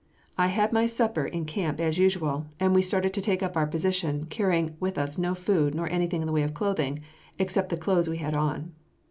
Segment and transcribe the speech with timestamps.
[0.35, 3.67] I had my supper in camp as usual, and we started to take up our
[3.67, 7.01] position, carrying with us no food, nor anything in the way of clothing,
[7.37, 8.71] except the clothes we had on.